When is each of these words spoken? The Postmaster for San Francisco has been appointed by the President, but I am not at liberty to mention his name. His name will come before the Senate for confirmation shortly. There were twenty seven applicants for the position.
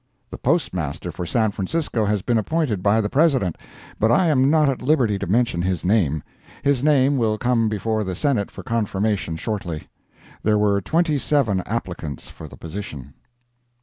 The 0.31 0.39
Postmaster 0.39 1.11
for 1.11 1.27
San 1.27 1.51
Francisco 1.51 2.05
has 2.05 2.23
been 2.23 2.39
appointed 2.39 2.81
by 2.81 3.01
the 3.01 3.07
President, 3.07 3.55
but 3.99 4.11
I 4.11 4.29
am 4.29 4.49
not 4.49 4.67
at 4.67 4.81
liberty 4.81 5.19
to 5.19 5.27
mention 5.27 5.61
his 5.61 5.85
name. 5.85 6.23
His 6.63 6.83
name 6.83 7.19
will 7.19 7.37
come 7.37 7.69
before 7.69 8.03
the 8.03 8.15
Senate 8.15 8.49
for 8.49 8.63
confirmation 8.63 9.35
shortly. 9.37 9.89
There 10.41 10.57
were 10.57 10.81
twenty 10.81 11.19
seven 11.19 11.61
applicants 11.67 12.29
for 12.31 12.47
the 12.47 12.57
position. 12.57 13.13